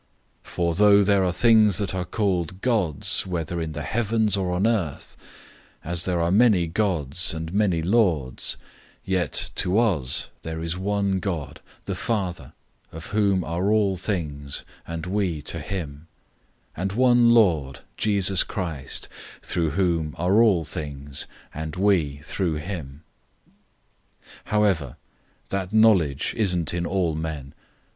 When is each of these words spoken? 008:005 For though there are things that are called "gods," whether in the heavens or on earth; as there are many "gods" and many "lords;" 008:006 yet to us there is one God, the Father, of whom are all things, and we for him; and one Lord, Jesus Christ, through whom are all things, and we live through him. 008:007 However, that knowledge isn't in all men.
008:005 0.45 0.49
For 0.49 0.73
though 0.73 1.03
there 1.03 1.23
are 1.23 1.31
things 1.31 1.77
that 1.77 1.93
are 1.93 2.05
called 2.05 2.61
"gods," 2.61 3.27
whether 3.27 3.61
in 3.61 3.73
the 3.73 3.83
heavens 3.83 4.35
or 4.35 4.49
on 4.49 4.65
earth; 4.65 5.15
as 5.83 6.05
there 6.05 6.19
are 6.19 6.31
many 6.31 6.65
"gods" 6.65 7.35
and 7.35 7.53
many 7.53 7.83
"lords;" 7.83 8.57
008:006 9.03 9.03
yet 9.05 9.51
to 9.53 9.77
us 9.77 10.29
there 10.41 10.59
is 10.59 10.75
one 10.75 11.19
God, 11.19 11.61
the 11.85 11.93
Father, 11.93 12.53
of 12.91 13.05
whom 13.13 13.43
are 13.43 13.69
all 13.69 13.95
things, 13.95 14.65
and 14.87 15.05
we 15.05 15.39
for 15.41 15.59
him; 15.59 16.07
and 16.75 16.93
one 16.93 17.29
Lord, 17.29 17.81
Jesus 17.95 18.41
Christ, 18.41 19.07
through 19.43 19.69
whom 19.69 20.15
are 20.17 20.41
all 20.41 20.63
things, 20.63 21.27
and 21.53 21.75
we 21.75 22.13
live 22.17 22.25
through 22.25 22.55
him. 22.55 23.03
008:007 24.17 24.23
However, 24.45 24.97
that 25.49 25.71
knowledge 25.71 26.33
isn't 26.35 26.73
in 26.73 26.87
all 26.87 27.13
men. 27.13 27.53